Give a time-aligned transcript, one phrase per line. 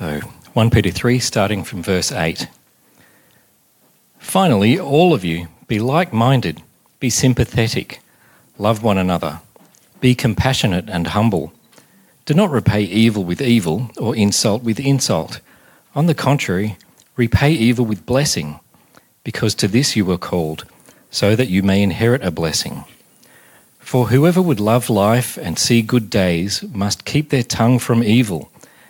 [0.00, 0.20] So,
[0.54, 2.48] 1 Peter 3, starting from verse 8.
[4.18, 6.62] Finally, all of you, be like minded,
[7.00, 8.00] be sympathetic,
[8.56, 9.42] love one another,
[10.00, 11.52] be compassionate and humble.
[12.24, 15.40] Do not repay evil with evil or insult with insult.
[15.94, 16.78] On the contrary,
[17.14, 18.58] repay evil with blessing,
[19.22, 20.64] because to this you were called,
[21.10, 22.86] so that you may inherit a blessing.
[23.78, 28.50] For whoever would love life and see good days must keep their tongue from evil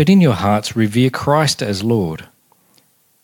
[0.00, 2.24] But in your hearts, revere Christ as Lord.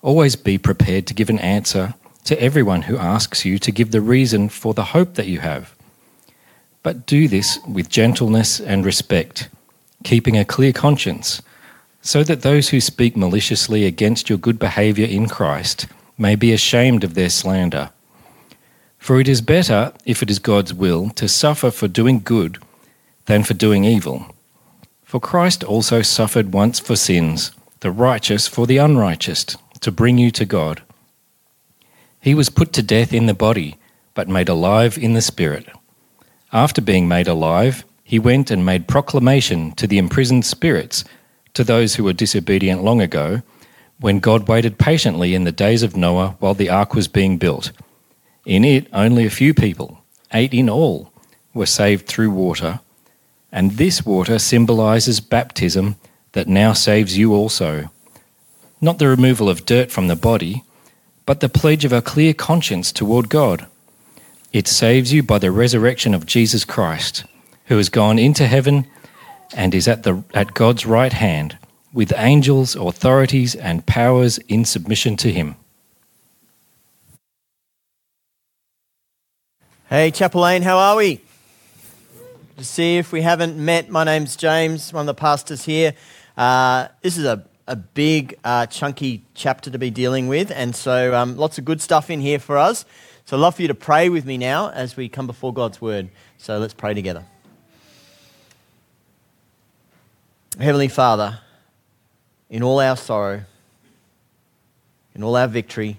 [0.03, 4.03] Always be prepared to give an answer to everyone who asks you to give the
[4.03, 5.75] reason for the hope that you have.
[6.83, 9.48] But do this with gentleness and respect,
[10.05, 11.41] keeping a clear conscience,
[12.03, 15.87] so that those who speak maliciously against your good behaviour in Christ
[16.19, 17.89] may be ashamed of their slander.
[18.98, 22.59] For it is better, if it is God's will, to suffer for doing good
[23.25, 24.36] than for doing evil.
[25.07, 30.33] For Christ also suffered once for sins, the righteous for the unrighteous, to bring you
[30.33, 30.83] to God.
[32.21, 33.77] He was put to death in the body,
[34.15, 35.69] but made alive in the spirit.
[36.53, 41.05] After being made alive, he went and made proclamation to the imprisoned spirits,
[41.55, 43.43] to those who were disobedient long ago,
[44.01, 47.71] when God waited patiently in the days of Noah while the ark was being built.
[48.45, 50.01] In it, only a few people,
[50.34, 51.12] eight in all,
[51.55, 52.81] were saved through water
[53.57, 55.97] and this water symbolizes baptism
[56.33, 57.91] that now saves you also.
[58.83, 60.62] Not the removal of dirt from the body,
[61.25, 63.67] but the pledge of a clear conscience toward God.
[64.53, 67.25] It saves you by the resurrection of Jesus Christ,
[67.65, 68.87] who has gone into heaven
[69.55, 71.56] and is at, the, at God's right hand,
[71.95, 75.56] with angels, authorities, and powers in submission to him.
[79.89, 81.22] Hey, Chapel Lane, how are we?
[82.56, 83.91] To see if we haven't met.
[83.91, 85.93] My name's James, one of the pastors here.
[86.39, 91.15] Uh, this is a, a big, uh, chunky chapter to be dealing with, and so
[91.15, 92.87] um, lots of good stuff in here for us.
[93.27, 95.83] So I'd love for you to pray with me now as we come before God's
[95.83, 96.09] word.
[96.39, 97.27] So let's pray together.
[100.59, 101.41] Heavenly Father,
[102.49, 103.43] in all our sorrow,
[105.15, 105.99] in all our victory,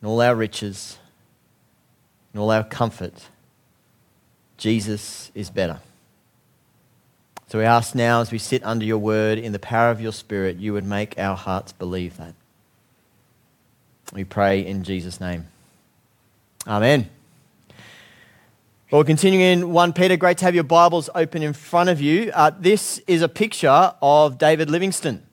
[0.00, 0.96] in all our riches,
[2.32, 3.28] in all our comfort,
[4.62, 5.80] Jesus is better.
[7.48, 10.12] So we ask now, as we sit under your word, in the power of your
[10.12, 12.34] spirit, you would make our hearts believe that.
[14.12, 15.48] We pray in Jesus' name.
[16.64, 17.10] Amen.
[18.92, 20.16] Well, continuing in 1 Peter.
[20.16, 22.30] Great to have your Bibles open in front of you.
[22.32, 25.24] Uh, this is a picture of David Livingstone.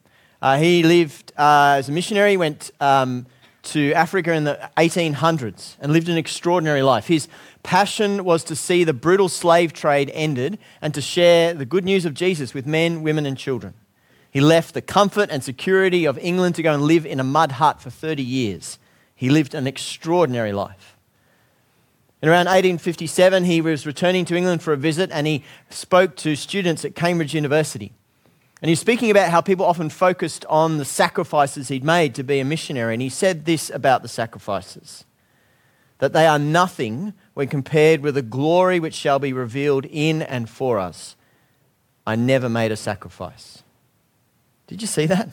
[0.41, 3.27] Uh, he lived uh, as a missionary, went um,
[3.61, 7.07] to Africa in the 1800s and lived an extraordinary life.
[7.07, 7.27] His
[7.63, 12.05] passion was to see the brutal slave trade ended and to share the good news
[12.05, 13.73] of Jesus with men, women, and children.
[14.31, 17.53] He left the comfort and security of England to go and live in a mud
[17.53, 18.79] hut for 30 years.
[19.15, 20.95] He lived an extraordinary life.
[22.21, 26.35] In around 1857, he was returning to England for a visit and he spoke to
[26.35, 27.93] students at Cambridge University.
[28.61, 32.39] And he's speaking about how people often focused on the sacrifices he'd made to be
[32.39, 32.93] a missionary.
[32.93, 35.05] And he said this about the sacrifices
[35.99, 40.49] that they are nothing when compared with the glory which shall be revealed in and
[40.49, 41.15] for us.
[42.07, 43.63] I never made a sacrifice.
[44.67, 45.29] Did you see that?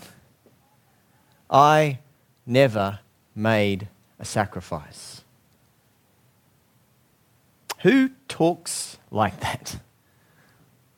[1.49, 2.01] I
[2.45, 2.99] never
[3.35, 3.89] made
[4.19, 5.23] a sacrifice.
[7.83, 9.79] Who talks like that?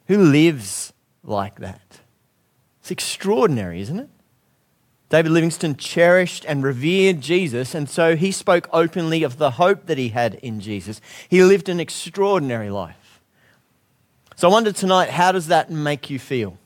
[0.06, 2.00] Who lives like that?
[2.88, 4.08] It's extraordinary, isn't it?
[5.10, 9.98] David Livingstone cherished and revered Jesus, and so he spoke openly of the hope that
[9.98, 11.02] he had in Jesus.
[11.28, 13.20] He lived an extraordinary life.
[14.36, 16.56] So I wonder tonight, how does that make you feel?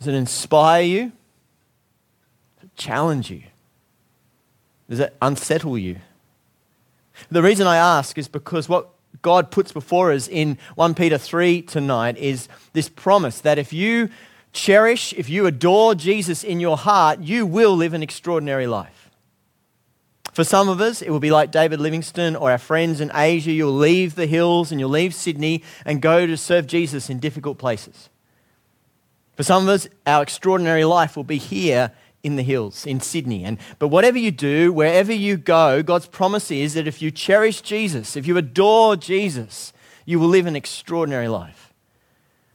[0.00, 1.12] Does it inspire you?
[2.56, 3.44] Does it challenge you?
[4.90, 5.98] Does it unsettle you?
[7.30, 8.88] The reason I ask is because what
[9.22, 14.10] God puts before us in 1 Peter 3 tonight is this promise that if you
[14.52, 19.10] cherish, if you adore Jesus in your heart, you will live an extraordinary life.
[20.32, 23.52] For some of us, it will be like David Livingstone or our friends in Asia.
[23.52, 27.58] You'll leave the hills and you'll leave Sydney and go to serve Jesus in difficult
[27.58, 28.08] places.
[29.36, 33.44] For some of us, our extraordinary life will be here in the hills in Sydney.
[33.44, 37.60] And but whatever you do, wherever you go, God's promise is that if you cherish
[37.60, 39.72] Jesus, if you adore Jesus,
[40.06, 41.72] you will live an extraordinary life.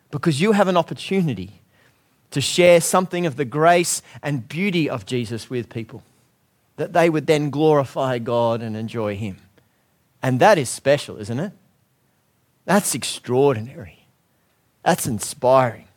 [0.10, 1.62] Because you have an opportunity
[2.32, 6.04] to share something of the grace and beauty of Jesus with people,
[6.76, 9.38] that they would then glorify God and enjoy Him.
[10.22, 11.54] And that is special, isn't it?
[12.66, 14.06] That's extraordinary.
[14.84, 15.88] That's inspiring.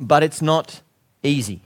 [0.00, 0.80] But it's not
[1.22, 1.60] easy.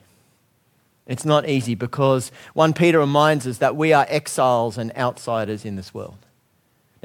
[1.07, 5.77] It's not easy because 1 Peter reminds us that we are exiles and outsiders in
[5.77, 6.26] this world.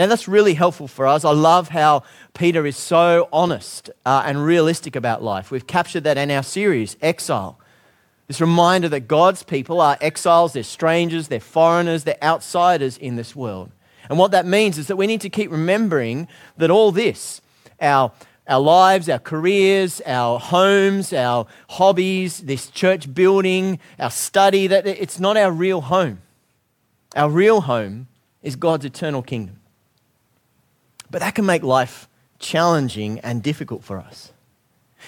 [0.01, 1.23] Now, that's really helpful for us.
[1.23, 2.01] I love how
[2.33, 5.51] Peter is so honest uh, and realistic about life.
[5.51, 7.59] We've captured that in our series, Exile.
[8.25, 13.35] This reminder that God's people are exiles, they're strangers, they're foreigners, they're outsiders in this
[13.35, 13.69] world.
[14.09, 16.27] And what that means is that we need to keep remembering
[16.57, 17.39] that all this,
[17.79, 18.11] our
[18.47, 25.19] our lives, our careers, our homes, our hobbies, this church building, our study, that it's
[25.19, 26.23] not our real home.
[27.15, 28.07] Our real home
[28.41, 29.60] is God's eternal kingdom.
[31.11, 32.07] But that can make life
[32.39, 34.31] challenging and difficult for us.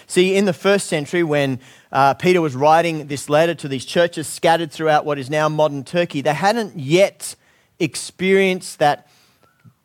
[0.07, 1.59] See, in the first century, when
[1.91, 5.83] uh, Peter was writing this letter to these churches scattered throughout what is now modern
[5.83, 7.35] Turkey, they hadn't yet
[7.79, 9.07] experienced that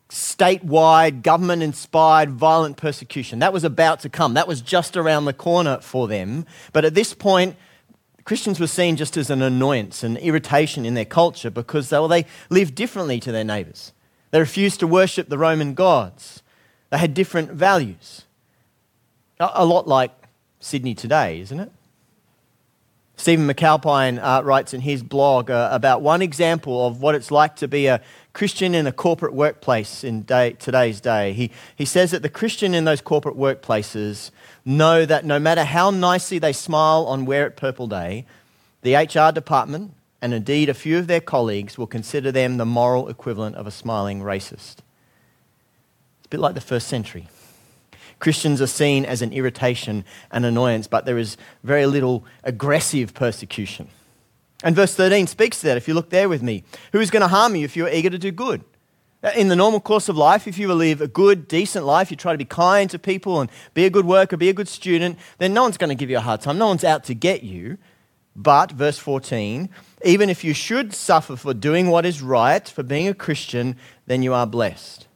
[0.09, 3.41] statewide, government inspired violent persecution.
[3.41, 4.35] That was about to come.
[4.35, 6.47] That was just around the corner for them.
[6.73, 7.57] But at this point,
[8.25, 12.09] Christians were seen just as an annoyance, an irritation in their culture because they, well,
[12.09, 13.93] they lived differently to their neighbours.
[14.31, 16.43] They refused to worship the Roman gods.
[16.91, 18.25] They had different values.
[19.41, 20.11] A, lot like
[20.59, 21.71] Sydney today, isn't it?
[23.17, 27.57] Stephen McAlpine uh, writes in his blog uh, about one example of what it's like
[27.57, 28.01] to be a
[28.33, 31.33] Christian in a corporate workplace in day, today's day.
[31.33, 34.31] He, he says that the Christian in those corporate workplaces
[34.65, 38.25] know that no matter how nicely they smile on Wear It Purple Day,
[38.83, 43.09] the HR department and indeed a few of their colleagues will consider them the moral
[43.09, 44.79] equivalent of a smiling racist.
[46.19, 47.29] It's a bit like the first century.
[48.19, 53.89] Christians are seen as an irritation and annoyance, but there is very little aggressive persecution.
[54.65, 55.77] And verse 13 speaks to that.
[55.77, 58.11] If you look there with me, who is going to harm you if you're eager
[58.11, 58.65] to do good?
[59.23, 62.17] Uh, in the normal course of life, if you live a good, decent life, you
[62.17, 65.19] try to be kind to people and be a good worker, be a good student,
[65.39, 66.59] then no one's going to give you a hard time.
[66.59, 67.79] No one's out to get you.
[68.41, 69.69] But, verse 14,
[70.05, 73.75] even if you should suffer for doing what is right, for being a Christian,
[74.07, 75.09] then you are blessed.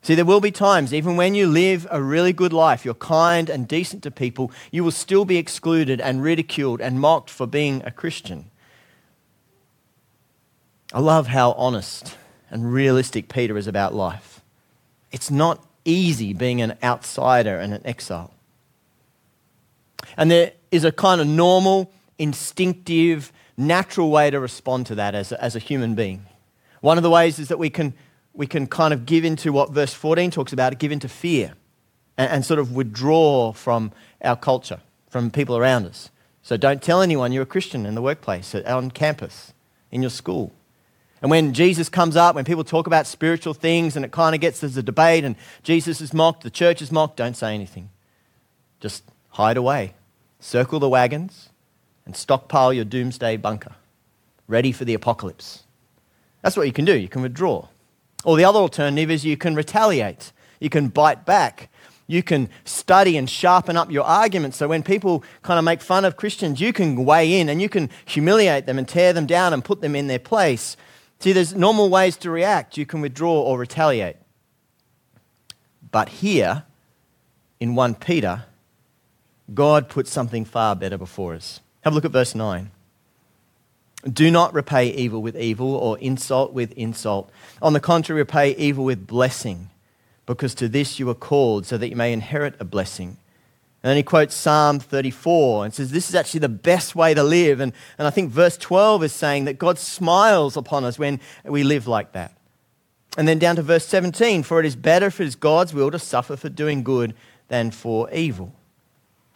[0.00, 3.50] See, there will be times, even when you live a really good life, you're kind
[3.50, 7.82] and decent to people, you will still be excluded and ridiculed and mocked for being
[7.84, 8.50] a Christian.
[10.94, 12.16] I love how honest
[12.50, 14.40] and realistic Peter is about life.
[15.12, 18.32] It's not easy being an outsider and an exile.
[20.16, 25.32] And there is a kind of normal, instinctive, natural way to respond to that as
[25.32, 26.26] a, as a human being.
[26.80, 27.94] One of the ways is that we can,
[28.32, 31.54] we can kind of give into what verse 14 talks about, give into fear
[32.16, 33.92] and, and sort of withdraw from
[34.22, 36.10] our culture, from people around us.
[36.42, 39.52] So don't tell anyone you're a Christian in the workplace, uh, on campus,
[39.90, 40.52] in your school.
[41.22, 44.40] And when Jesus comes up, when people talk about spiritual things and it kind of
[44.40, 47.90] gets as a debate and Jesus is mocked, the church is mocked, don't say anything.
[48.80, 49.94] Just hide away.
[50.38, 51.48] Circle the wagons
[52.06, 53.74] and stockpile your doomsday bunker,
[54.48, 55.64] ready for the apocalypse.
[56.42, 56.96] That's what you can do.
[56.96, 57.68] You can withdraw.
[58.24, 61.68] Or the other alternative is you can retaliate, you can bite back.
[62.08, 66.04] You can study and sharpen up your arguments so when people kind of make fun
[66.04, 69.52] of Christians, you can weigh in and you can humiliate them and tear them down
[69.52, 70.76] and put them in their place
[71.18, 72.76] See, there's normal ways to react.
[72.76, 74.16] You can withdraw or retaliate.
[75.90, 76.64] But here,
[77.58, 78.44] in 1 Peter,
[79.54, 81.60] God puts something far better before us.
[81.86, 82.72] Have a look at verse 9.
[84.12, 87.30] Do not repay evil with evil or insult with insult.
[87.62, 89.70] On the contrary, repay evil with blessing,
[90.26, 93.18] because to this you are called, so that you may inherit a blessing.
[93.84, 97.22] And then he quotes Psalm 34 and says, This is actually the best way to
[97.22, 97.60] live.
[97.60, 101.62] And, and I think verse 12 is saying that God smiles upon us when we
[101.62, 102.36] live like that.
[103.16, 105.92] And then down to verse 17 For it is better if it is God's will
[105.92, 107.14] to suffer for doing good
[107.46, 108.56] than for evil.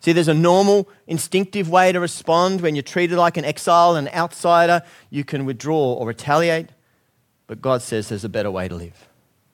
[0.01, 4.09] See, there's a normal, instinctive way to respond when you're treated like an exile, an
[4.09, 4.83] outsider.
[5.11, 6.71] You can withdraw or retaliate.
[7.47, 9.09] But God says there's a better way to live.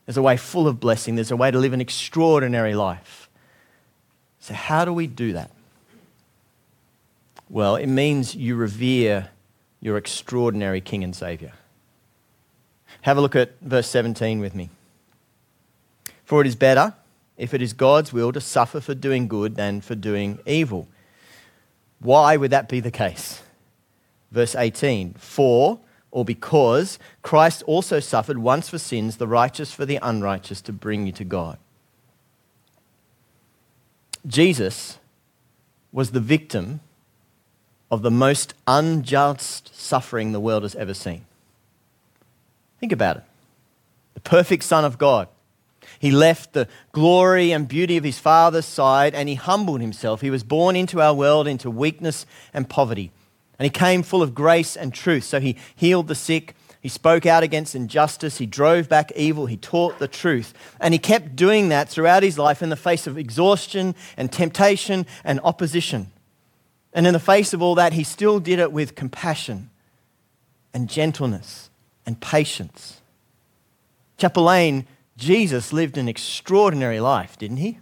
[0.05, 1.17] There's a way full of blessing.
[1.17, 3.29] There's a way to live an extraordinary life.
[4.39, 5.51] So, how do we do that?
[7.51, 9.31] Well, it means you revere
[9.81, 11.53] your extraordinary King and Savior.
[13.03, 14.71] Have a look at verse 17 with me.
[16.25, 16.95] For it is better,
[17.37, 20.89] if it is God's will, to suffer for doing good than for doing evil.
[22.01, 23.43] Why would that be the case?
[24.31, 29.99] Verse 18 For, or because, Christ also suffered once for sins, the righteous for the
[30.03, 31.59] unrighteous, to bring you to God.
[34.27, 34.99] Jesus
[35.93, 36.81] was the victim
[37.91, 41.25] of the most unjust suffering the world has ever seen.
[42.81, 43.23] Think about it.
[44.15, 45.29] The perfect Son of God.
[46.07, 50.21] He left the glory and beauty of his Father's side and he humbled himself.
[50.21, 53.11] He was born into our world into weakness and poverty.
[53.59, 55.25] And he came full of grace and truth.
[55.25, 59.57] So he healed the sick, he spoke out against injustice, he drove back evil, he
[59.57, 60.55] taught the truth.
[60.79, 65.07] And he kept doing that throughout his life in the face of exhaustion and temptation
[65.25, 66.13] and opposition.
[66.93, 69.71] And in the face of all that, he still did it with compassion
[70.73, 71.69] and gentleness
[72.07, 73.01] and patience.
[74.19, 74.49] Chapel
[75.17, 77.79] Jesus lived an extraordinary life, didn't he?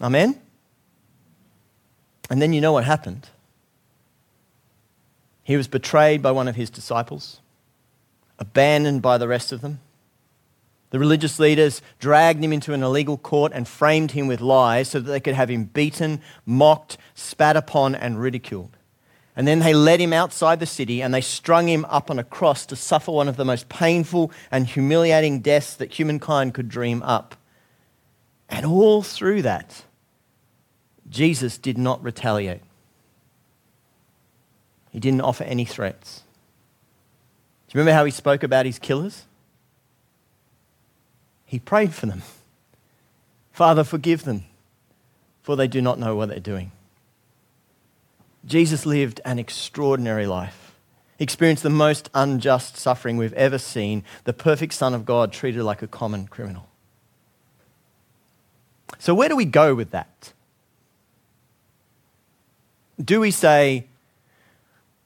[0.00, 0.40] Amen?
[2.30, 3.28] And then you know what happened.
[5.42, 7.40] He was betrayed by one of his disciples,
[8.38, 9.80] abandoned by the rest of them.
[10.90, 15.00] The religious leaders dragged him into an illegal court and framed him with lies so
[15.00, 18.75] that they could have him beaten, mocked, spat upon, and ridiculed.
[19.36, 22.24] And then they led him outside the city and they strung him up on a
[22.24, 27.02] cross to suffer one of the most painful and humiliating deaths that humankind could dream
[27.02, 27.36] up.
[28.48, 29.84] And all through that,
[31.10, 32.62] Jesus did not retaliate.
[34.90, 36.22] He didn't offer any threats.
[37.68, 39.24] Do you remember how he spoke about his killers?
[41.44, 42.22] He prayed for them.
[43.52, 44.44] Father, forgive them,
[45.42, 46.72] for they do not know what they're doing.
[48.46, 50.74] Jesus lived an extraordinary life.
[51.18, 55.62] He experienced the most unjust suffering we've ever seen, the perfect Son of God treated
[55.62, 56.68] like a common criminal.
[58.98, 60.32] So, where do we go with that?
[63.02, 63.86] Do we say,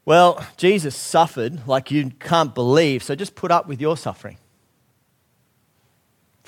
[0.04, 4.37] well, Jesus suffered like you can't believe, so just put up with your suffering?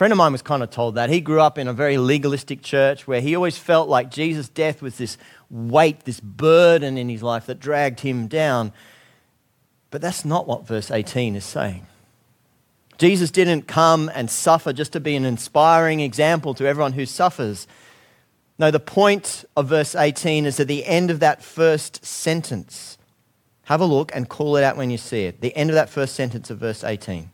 [0.02, 1.10] Friend of mine was kind of told that.
[1.10, 4.82] He grew up in a very legalistic church where he always felt like Jesus' death
[4.82, 5.16] was this
[5.48, 8.72] weight, this burden in his life that dragged him down.
[9.92, 11.86] But that's not what verse 18 is saying.
[12.98, 17.68] Jesus didn't come and suffer just to be an inspiring example to everyone who suffers.
[18.58, 22.98] No, the point of verse 18 is at the end of that first sentence.
[23.66, 25.40] Have a look and call it out when you see it.
[25.40, 27.30] The end of that first sentence of verse 18.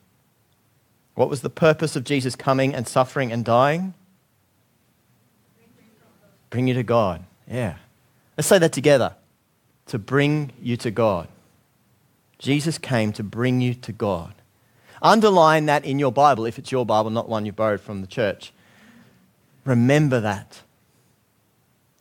[1.18, 3.94] What was the purpose of Jesus coming and suffering and dying?
[6.48, 7.24] Bring you to God.
[7.50, 7.74] Yeah.
[8.36, 9.16] Let's say that together.
[9.86, 11.26] To bring you to God.
[12.38, 14.32] Jesus came to bring you to God.
[15.02, 18.06] Underline that in your Bible, if it's your Bible, not one you borrowed from the
[18.06, 18.52] church.
[19.64, 20.62] Remember that.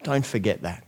[0.03, 0.83] Don't forget that.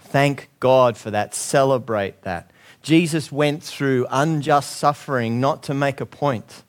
[0.00, 1.34] Thank God for that.
[1.34, 2.50] Celebrate that.
[2.80, 6.63] Jesus went through unjust suffering not to make a point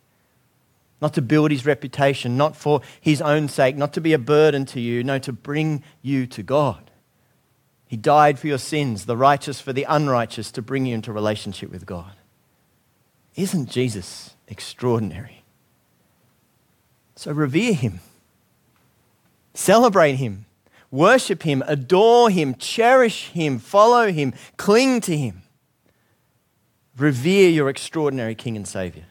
[1.02, 4.66] not to build his reputation, not for his own sake, not to be a burden
[4.68, 6.92] to you, no, to bring you to God.
[7.88, 11.70] He died for your sins, the righteous for the unrighteous, to bring you into relationship
[11.70, 12.14] with God.
[13.36, 15.44] Isn't Jesus extraordinary?
[17.16, 18.00] So revere him,
[19.54, 20.46] celebrate him,
[20.92, 25.44] worship him, adore him, cherish him, follow him, cling to him.
[26.98, 29.06] Revere your extraordinary King and Savior.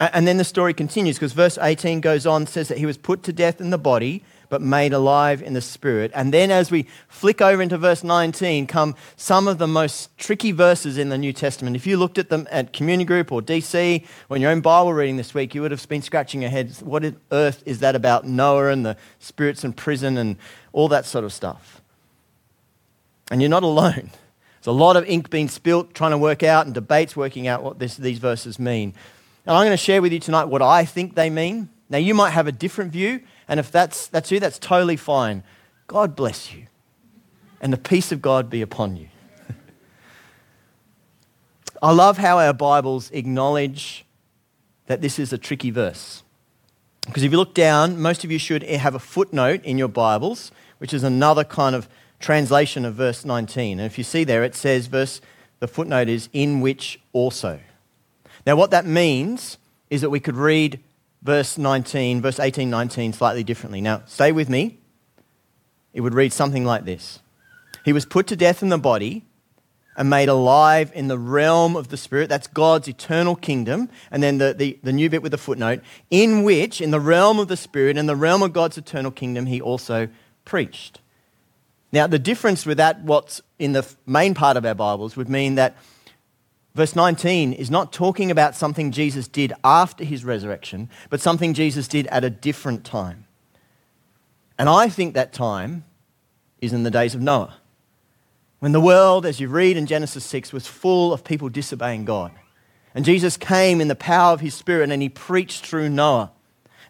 [0.00, 3.24] And then the story continues because verse 18 goes on, says that he was put
[3.24, 6.12] to death in the body, but made alive in the spirit.
[6.14, 10.52] And then as we flick over into verse 19, come some of the most tricky
[10.52, 11.74] verses in the New Testament.
[11.74, 14.94] If you looked at them at community group or DC or in your own Bible
[14.94, 16.70] reading this week, you would have been scratching your head.
[16.80, 20.36] What on earth is that about Noah and the spirits in prison and
[20.72, 21.82] all that sort of stuff?
[23.32, 24.10] And you're not alone.
[24.60, 27.64] There's a lot of ink being spilt trying to work out and debates working out
[27.64, 28.94] what this, these verses mean.
[29.48, 31.70] And I'm going to share with you tonight what I think they mean.
[31.88, 35.42] Now, you might have a different view, and if that's, that's you, that's totally fine.
[35.86, 36.66] God bless you,
[37.58, 39.08] and the peace of God be upon you.
[41.82, 44.04] I love how our Bibles acknowledge
[44.84, 46.22] that this is a tricky verse.
[47.06, 50.52] Because if you look down, most of you should have a footnote in your Bibles,
[50.76, 51.88] which is another kind of
[52.20, 53.80] translation of verse 19.
[53.80, 55.22] And if you see there, it says, verse,
[55.58, 57.60] the footnote is, in which also.
[58.48, 59.58] Now, what that means
[59.90, 60.80] is that we could read
[61.20, 63.82] verse 19, verse 18, 19 slightly differently.
[63.82, 64.78] Now, stay with me.
[65.92, 67.20] It would read something like this
[67.84, 69.22] He was put to death in the body
[69.98, 72.30] and made alive in the realm of the Spirit.
[72.30, 73.90] That's God's eternal kingdom.
[74.10, 77.38] And then the, the, the new bit with the footnote, in which, in the realm
[77.38, 80.08] of the Spirit, in the realm of God's eternal kingdom, he also
[80.46, 81.00] preached.
[81.92, 85.56] Now, the difference with that, what's in the main part of our Bibles, would mean
[85.56, 85.76] that
[86.78, 91.88] verse 19 is not talking about something Jesus did after his resurrection, but something Jesus
[91.88, 93.26] did at a different time.
[94.56, 95.84] And I think that time
[96.60, 97.56] is in the days of Noah,
[98.60, 102.30] when the world, as you read in Genesis 6, was full of people disobeying God.
[102.94, 106.30] And Jesus came in the power of his Spirit and he preached through Noah.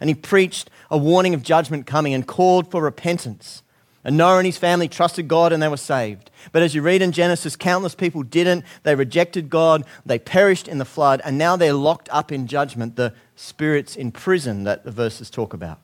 [0.00, 3.62] And he preached a warning of judgment coming and called for repentance.
[4.04, 6.30] And Noah and his family trusted God and they were saved.
[6.52, 8.64] But as you read in Genesis, countless people didn't.
[8.84, 12.96] They rejected God, they perished in the flood, and now they're locked up in judgment,
[12.96, 15.80] the spirits in prison that the verses talk about.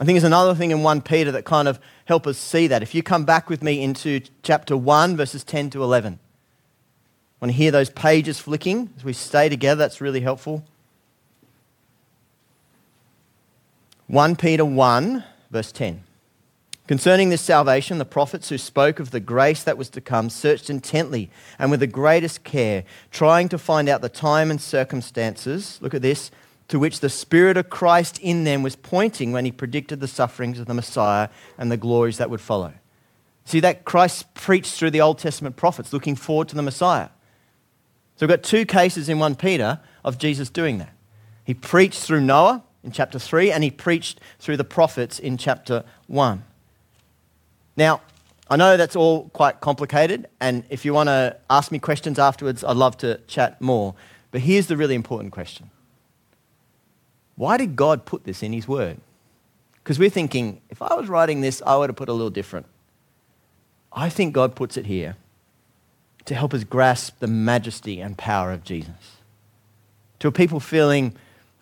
[0.00, 2.82] I think there's another thing in 1 Peter that kind of help us see that.
[2.82, 6.18] If you come back with me into chapter 1, verses 10 to 11.
[7.40, 9.78] I want to hear those pages flicking as we stay together.
[9.78, 10.64] That's really helpful.
[14.06, 16.02] 1 Peter 1, verse 10.
[16.90, 20.68] Concerning this salvation, the prophets who spoke of the grace that was to come searched
[20.68, 22.82] intently and with the greatest care,
[23.12, 26.32] trying to find out the time and circumstances, look at this,
[26.66, 30.58] to which the Spirit of Christ in them was pointing when he predicted the sufferings
[30.58, 32.72] of the Messiah and the glories that would follow.
[33.44, 37.10] See, that Christ preached through the Old Testament prophets, looking forward to the Messiah.
[38.16, 40.92] So we've got two cases in 1 Peter of Jesus doing that.
[41.44, 45.84] He preached through Noah in chapter 3, and he preached through the prophets in chapter
[46.08, 46.46] 1.
[47.80, 48.02] Now,
[48.50, 52.62] I know that's all quite complicated, and if you want to ask me questions afterwards,
[52.62, 53.94] I'd love to chat more.
[54.32, 55.70] But here's the really important question
[57.36, 58.98] Why did God put this in His Word?
[59.76, 62.66] Because we're thinking, if I was writing this, I would have put a little different.
[63.90, 65.16] I think God puts it here
[66.26, 69.22] to help us grasp the majesty and power of Jesus.
[70.18, 71.14] To a people feeling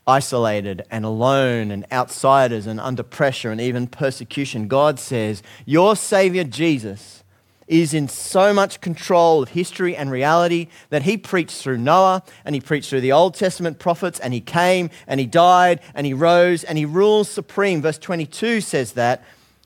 [0.09, 6.43] isolated and alone and outsiders and under pressure and even persecution, God says, Your Savior
[6.43, 7.23] Jesus
[7.69, 12.55] is in so much control of history and reality that he preached through Noah and
[12.55, 16.15] he preached through the Old Testament prophets and he came and he died and he
[16.15, 17.83] rose and he rules supreme.
[17.83, 19.23] Verse 22 says that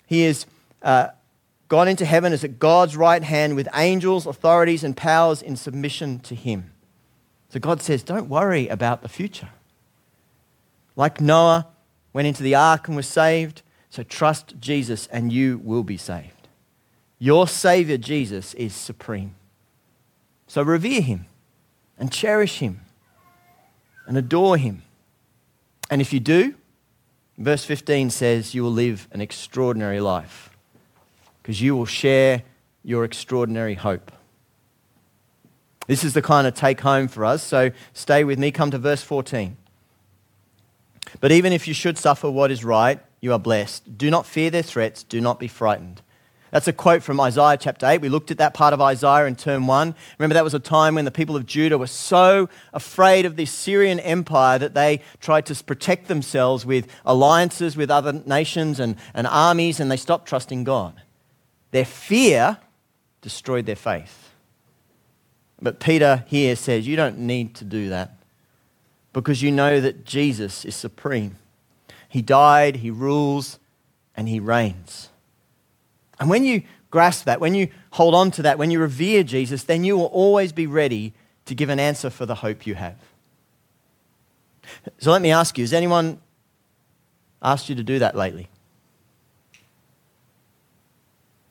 [0.06, 0.44] he is.
[0.82, 1.08] Uh,
[1.68, 6.18] gone into heaven is at God's right hand with angels, authorities, and powers in submission
[6.18, 6.70] to him.
[7.48, 9.48] So God says, don't worry about the future.
[10.96, 11.68] Like Noah
[12.12, 16.48] went into the ark and was saved, so trust Jesus and you will be saved.
[17.18, 19.34] Your Savior, Jesus, is supreme.
[20.46, 21.26] So revere him
[21.98, 22.80] and cherish him
[24.06, 24.82] and adore him.
[25.90, 26.54] And if you do,
[27.38, 30.50] verse 15 says you will live an extraordinary life
[31.42, 32.42] because you will share
[32.82, 34.10] your extraordinary hope.
[35.86, 38.50] This is the kind of take home for us, so stay with me.
[38.50, 39.56] Come to verse 14.
[41.20, 43.96] But even if you should suffer what is right, you are blessed.
[43.96, 46.02] Do not fear their threats, do not be frightened.
[46.50, 48.02] That's a quote from Isaiah chapter 8.
[48.02, 49.94] We looked at that part of Isaiah in term 1.
[50.18, 53.46] Remember, that was a time when the people of Judah were so afraid of the
[53.46, 59.26] Syrian empire that they tried to protect themselves with alliances with other nations and, and
[59.26, 61.00] armies, and they stopped trusting God.
[61.70, 62.58] Their fear
[63.22, 64.30] destroyed their faith.
[65.62, 68.21] But Peter here says, You don't need to do that
[69.12, 71.36] because you know that Jesus is supreme.
[72.08, 73.58] He died, He rules,
[74.16, 75.08] and He reigns.
[76.20, 79.64] And when you grasp that, when you hold on to that, when you revere Jesus,
[79.64, 81.14] then you will always be ready
[81.46, 82.96] to give an answer for the hope you have.
[84.98, 86.20] So let me ask you has anyone
[87.42, 88.48] asked you to do that lately?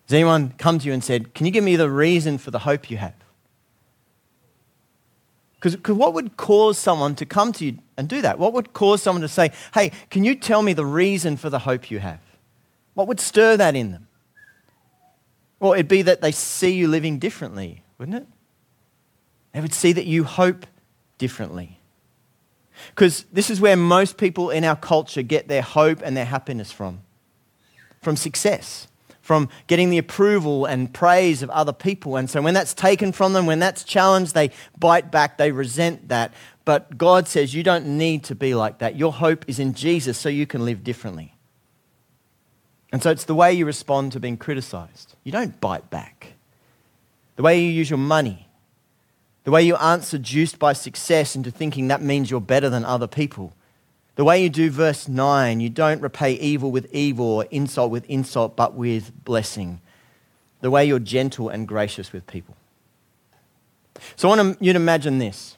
[0.07, 2.59] Has anyone come to you and said, Can you give me the reason for the
[2.59, 3.13] hope you have?
[5.61, 8.39] Because what would cause someone to come to you and do that?
[8.39, 11.59] What would cause someone to say, Hey, can you tell me the reason for the
[11.59, 12.19] hope you have?
[12.95, 14.07] What would stir that in them?
[15.59, 18.27] Well, it'd be that they see you living differently, wouldn't it?
[19.53, 20.65] They would see that you hope
[21.19, 21.79] differently.
[22.89, 26.71] Because this is where most people in our culture get their hope and their happiness
[26.71, 27.01] from
[28.01, 28.87] from success
[29.31, 32.17] from getting the approval and praise of other people.
[32.17, 36.09] And so when that's taken from them, when that's challenged, they bite back, they resent
[36.09, 36.33] that.
[36.65, 38.97] But God says you don't need to be like that.
[38.97, 41.33] Your hope is in Jesus so you can live differently.
[42.91, 45.15] And so it's the way you respond to being criticized.
[45.23, 46.33] You don't bite back.
[47.37, 48.49] The way you use your money,
[49.45, 53.07] the way you aren't seduced by success into thinking that means you're better than other
[53.07, 53.53] people.
[54.15, 58.05] The way you do verse 9, you don't repay evil with evil or insult with
[58.09, 59.81] insult, but with blessing.
[60.59, 62.55] The way you're gentle and gracious with people.
[64.15, 65.57] So I want you to imagine this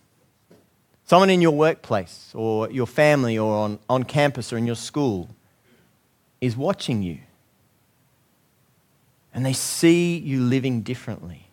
[1.06, 5.30] someone in your workplace or your family or on, on campus or in your school
[6.40, 7.20] is watching you.
[9.34, 11.48] and they see you living differently.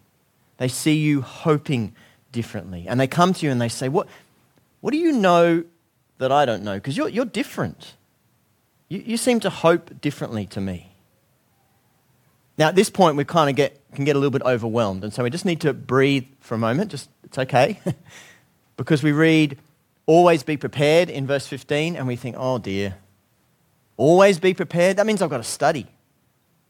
[0.59, 1.95] They see you hoping
[2.31, 2.87] differently.
[2.87, 4.07] And they come to you and they say, What,
[4.81, 5.65] what do you know
[6.21, 6.75] that I don't know?
[6.75, 7.95] Because you're, you're different.
[8.89, 10.93] You, you seem to hope differently to me.
[12.57, 15.03] Now, at this point, we kind of get, can get a little bit overwhelmed.
[15.03, 16.91] And so we just need to breathe for a moment.
[16.91, 17.81] Just, it's okay.
[18.77, 19.59] because we read,
[20.07, 22.97] always be prepared in verse 15, and we think, oh dear,
[23.97, 24.99] always be prepared?
[24.99, 25.87] That means I've got to study.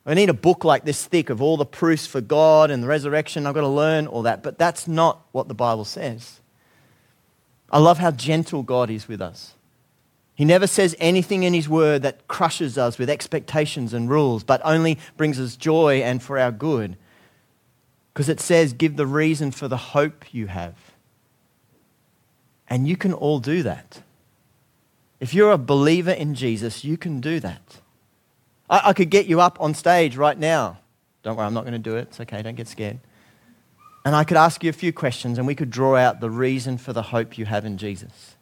[0.07, 2.89] I need a book like this thick of all the proofs for God and the
[2.89, 3.47] resurrection.
[3.47, 4.43] I've got to learn all that.
[4.43, 6.40] But that's not what the Bible says.
[7.71, 9.55] I love how gentle God is with us.
[10.35, 14.61] He never says anything in His word that crushes us with expectations and rules, but
[14.65, 16.97] only brings us joy and for our good.
[18.13, 20.75] Because it says, give the reason for the hope you have.
[22.69, 24.03] And you can all do that.
[25.21, 27.81] If you're a believer in Jesus, you can do that.
[28.71, 30.79] I, I could get you up on stage right now.
[31.23, 32.09] Don't worry, I'm not going to do it.
[32.09, 32.99] It's okay, don't get scared.
[34.05, 36.79] And I could ask you a few questions and we could draw out the reason
[36.79, 38.37] for the hope you have in Jesus.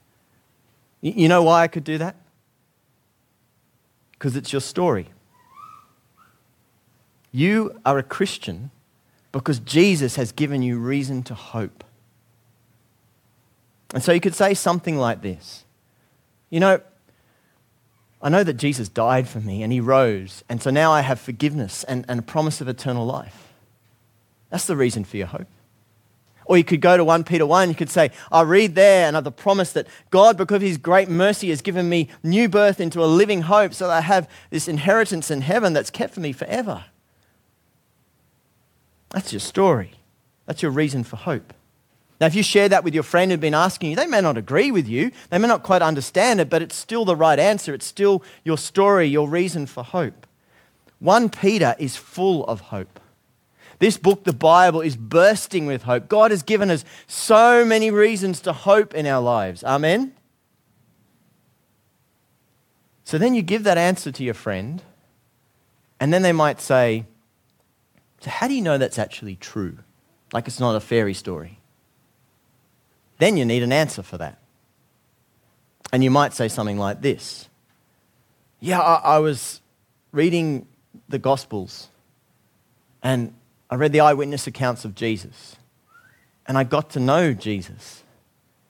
[1.01, 2.17] You know why I could do that?
[4.13, 5.09] Because it's your story.
[7.31, 8.71] You are a Christian
[9.33, 11.85] because Jesus has given you reason to hope.
[13.95, 15.65] And so you could say something like this
[16.51, 16.81] You know,
[18.21, 21.21] I know that Jesus died for me and he rose, and so now I have
[21.21, 23.48] forgiveness and, and a promise of eternal life.
[24.51, 25.47] That's the reason for your hope.
[26.45, 29.31] Or you could go to 1 Peter 1, you could say, I read there another
[29.31, 33.07] promise that God, because of his great mercy, has given me new birth into a
[33.07, 36.87] living hope so that I have this inheritance in heaven that's kept for me forever.
[39.11, 39.93] That's your story.
[40.47, 41.53] That's your reason for hope.
[42.19, 44.39] Now, if you share that with your friend who'd been asking you, they may not
[44.39, 47.75] agree with you, they may not quite understand it, but it's still the right answer.
[47.75, 50.27] It's still your story, your reason for hope.
[50.99, 52.99] 1 Peter is full of hope.
[53.79, 56.09] This book, the Bible, is bursting with hope.
[56.09, 59.63] God has given us so many reasons to hope in our lives.
[59.63, 60.15] Amen?
[63.05, 64.83] So then you give that answer to your friend,
[66.01, 67.07] and then they might say,
[68.21, 69.79] So, how do you know that's actually true?
[70.33, 71.59] Like it's not a fairy story.
[73.19, 74.39] Then you need an answer for that.
[75.93, 77.49] And you might say something like this
[78.61, 79.61] Yeah, I, I was
[80.13, 80.67] reading
[81.09, 81.89] the Gospels,
[83.03, 83.33] and
[83.71, 85.57] I read the eyewitness accounts of Jesus,
[86.47, 88.03] and I got to know Jesus,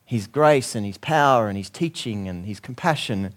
[0.04, 3.32] his grace and his power and his teaching and his compassion.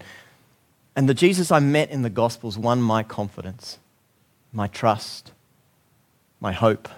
[0.96, 3.78] And the Jesus I met in the Gospels won my confidence,
[4.52, 5.32] my trust,
[6.40, 6.90] my hope.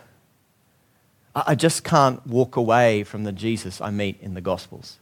[1.35, 4.99] I just can't walk away from the Jesus I meet in the Gospels.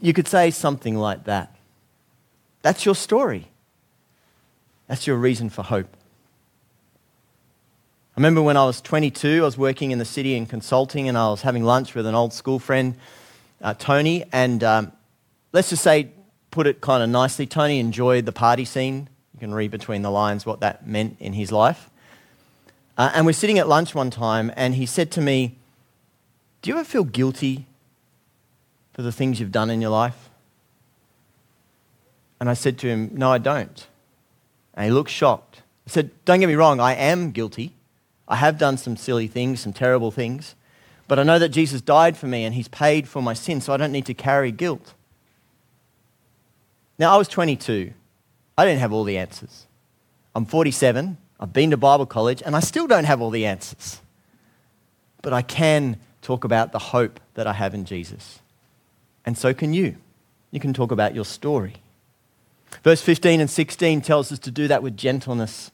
[0.00, 1.54] You could say something like that.
[2.62, 3.48] That's your story.
[4.88, 5.96] That's your reason for hope.
[8.14, 11.16] I remember when I was 22, I was working in the city in consulting, and
[11.16, 12.94] I was having lunch with an old school friend,
[13.62, 14.26] uh, Tony.
[14.32, 14.92] And um,
[15.54, 16.10] let's just say,
[16.50, 19.08] put it kind of nicely, Tony enjoyed the party scene.
[19.32, 21.88] You can read between the lines what that meant in his life.
[22.98, 25.56] Uh, and we're sitting at lunch one time, and he said to me,
[26.60, 27.64] Do you ever feel guilty
[28.92, 30.28] for the things you've done in your life?
[32.38, 33.86] And I said to him, No, I don't.
[34.74, 35.62] And he looked shocked.
[35.86, 37.72] I said, Don't get me wrong, I am guilty.
[38.32, 40.54] I have done some silly things, some terrible things,
[41.06, 43.74] but I know that Jesus died for me and he's paid for my sin, so
[43.74, 44.94] I don't need to carry guilt.
[46.98, 47.92] Now, I was 22.
[48.56, 49.66] I didn't have all the answers.
[50.34, 51.18] I'm 47.
[51.40, 54.00] I've been to Bible college, and I still don't have all the answers.
[55.20, 58.40] But I can talk about the hope that I have in Jesus.
[59.26, 59.96] And so can you.
[60.50, 61.74] You can talk about your story.
[62.82, 65.70] Verse 15 and 16 tells us to do that with gentleness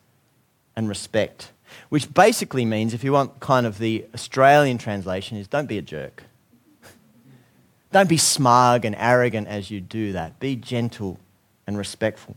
[0.74, 1.52] and respect
[1.88, 5.82] which basically means, if you want kind of the Australian translation, is don't be a
[5.82, 6.24] jerk.
[7.92, 10.38] Don't be smug and arrogant as you do that.
[10.40, 11.18] Be gentle
[11.66, 12.36] and respectful.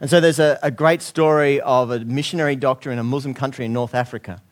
[0.00, 3.66] And so there's a, a great story of a missionary doctor in a Muslim country
[3.66, 4.42] in North Africa.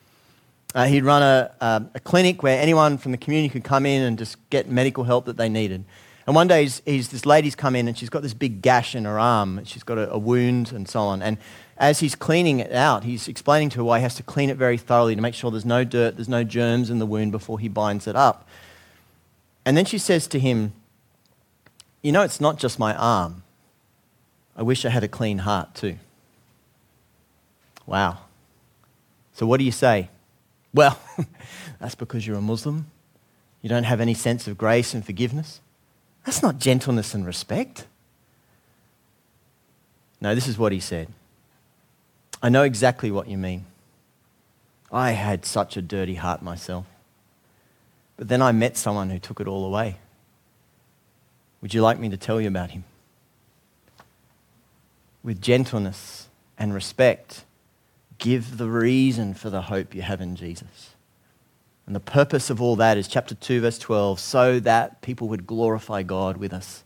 [0.72, 4.02] Uh, he'd run a, a, a, clinic where anyone from the community could come in
[4.02, 5.84] and just get medical help that they needed.
[6.26, 8.94] And one day, he's, he's, this lady's come in and she's got this big gash
[8.94, 9.64] in her arm.
[9.64, 11.22] She's got a, a wound and so on.
[11.22, 11.38] And
[11.80, 14.58] as he's cleaning it out, he's explaining to her why he has to clean it
[14.58, 17.58] very thoroughly to make sure there's no dirt, there's no germs in the wound before
[17.58, 18.46] he binds it up.
[19.64, 20.74] And then she says to him,
[22.02, 23.44] You know, it's not just my arm.
[24.54, 25.96] I wish I had a clean heart too.
[27.86, 28.18] Wow.
[29.32, 30.10] So, what do you say?
[30.74, 31.00] Well,
[31.80, 32.90] that's because you're a Muslim.
[33.62, 35.62] You don't have any sense of grace and forgiveness.
[36.26, 37.86] That's not gentleness and respect.
[40.20, 41.08] No, this is what he said.
[42.42, 43.66] I know exactly what you mean.
[44.92, 46.86] I had such a dirty heart myself.
[48.16, 49.96] But then I met someone who took it all away.
[51.62, 52.84] Would you like me to tell you about him?
[55.22, 57.44] With gentleness and respect,
[58.18, 60.94] give the reason for the hope you have in Jesus.
[61.86, 65.46] And the purpose of all that is chapter 2, verse 12, so that people would
[65.46, 66.84] glorify God with us.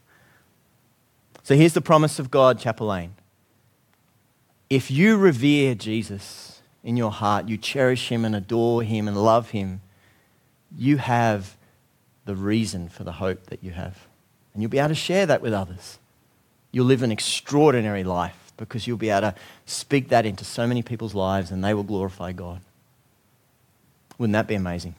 [1.43, 3.11] So here's the promise of God, Chapel.
[4.71, 9.51] If you revere Jesus in your heart, you cherish him and adore him and love
[9.51, 9.81] him,
[10.77, 11.57] you have
[12.25, 14.07] the reason for the hope that you have.
[14.53, 15.99] And you'll be able to share that with others.
[16.73, 19.35] You'll live an extraordinary life because you'll be able to
[19.67, 22.61] speak that into so many people's lives and they will glorify God.
[24.19, 24.95] Wouldn't that be amazing?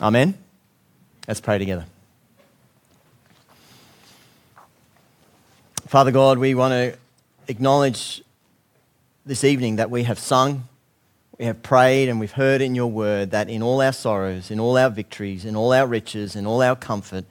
[0.00, 0.36] Amen?
[1.26, 1.86] Let's pray together.
[5.86, 6.98] Father God, we want to
[7.48, 8.22] acknowledge
[9.26, 10.68] this evening that we have sung,
[11.38, 14.60] we have prayed, and we've heard in your word that in all our sorrows, in
[14.60, 17.24] all our victories, in all our riches, in all our comfort,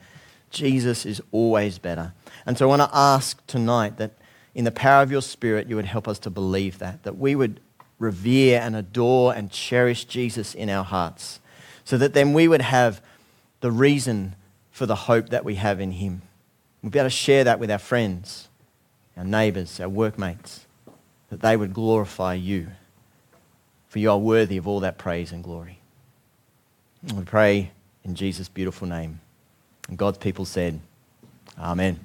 [0.49, 2.13] Jesus is always better.
[2.45, 4.12] And so I want to ask tonight that
[4.54, 7.36] in the power of your Spirit, you would help us to believe that, that we
[7.36, 7.60] would
[7.97, 11.39] revere and adore and cherish Jesus in our hearts,
[11.86, 13.02] so that then we would have
[13.62, 14.36] the reason
[14.71, 16.21] for the hope that we have in Him.
[16.82, 18.49] We'll be able to share that with our friends,
[19.17, 20.65] our neighbours, our workmates,
[21.30, 22.67] that they would glorify you,
[23.88, 25.80] for you are worthy of all that praise and glory.
[27.13, 27.71] We pray
[28.04, 29.19] in Jesus' beautiful name.
[29.88, 30.80] And God's people said,
[31.58, 31.99] Amen.